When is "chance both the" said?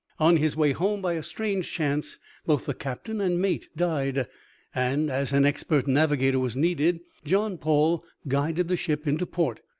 1.71-2.73